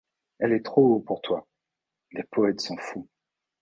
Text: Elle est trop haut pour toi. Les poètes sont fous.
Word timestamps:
Elle 0.39 0.53
est 0.53 0.65
trop 0.65 0.95
haut 0.95 0.99
pour 0.99 1.21
toi. 1.21 1.47
Les 2.13 2.23
poètes 2.23 2.59
sont 2.61 2.75
fous. 2.75 3.07